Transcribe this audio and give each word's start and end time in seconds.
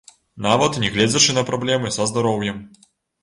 Нават 0.45 0.77
нягледзячы 0.83 1.35
на 1.37 1.43
праблемы 1.51 1.93
са 1.97 2.07
здароўем. 2.13 2.57